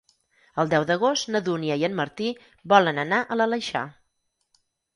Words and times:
El 0.61 0.71
deu 0.71 0.85
d'agost 0.91 1.29
na 1.35 1.41
Dúnia 1.49 1.77
i 1.83 1.85
en 1.89 1.95
Martí 2.01 2.31
volen 2.75 3.05
anar 3.05 3.23
a 3.37 3.41
l'Aleixar. 3.41 3.87